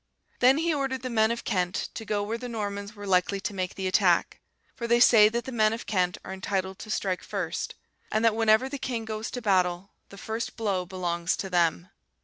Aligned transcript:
Then 0.39 0.57
he 0.57 0.73
ordered 0.73 1.03
the 1.03 1.11
men 1.11 1.29
of 1.29 1.43
Kent 1.43 1.89
to 1.93 2.05
go 2.05 2.23
where 2.23 2.39
the 2.39 2.49
Normans 2.49 2.95
were 2.95 3.05
likely 3.05 3.39
to 3.41 3.53
make 3.53 3.75
the 3.75 3.85
attack; 3.85 4.39
for 4.75 4.87
they 4.87 4.99
say 4.99 5.29
that 5.29 5.43
the 5.45 5.51
men 5.51 5.73
of 5.73 5.85
Kent 5.85 6.17
are 6.25 6.33
entitled 6.33 6.79
to 6.79 6.89
strike 6.89 7.21
first; 7.23 7.75
and 8.11 8.25
that 8.25 8.35
whenever 8.35 8.67
the 8.67 8.79
king 8.79 9.05
goes 9.05 9.29
to 9.29 9.43
battle, 9.43 9.91
the 10.09 10.17
first 10.17 10.57
blow 10.57 10.87
belongs 10.87 11.37
to 11.37 11.51
them. 11.51 11.89